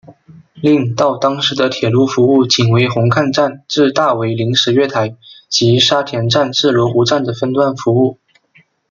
[0.55, 5.15] 令到当时的铁路服务仅为红磡站至大围临时月台
[5.47, 8.17] 及沙田站至罗湖站的分段服务。